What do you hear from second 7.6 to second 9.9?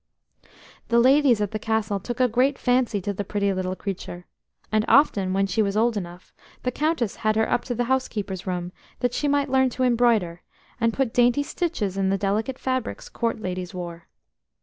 to the housekeeper's room that she might learn to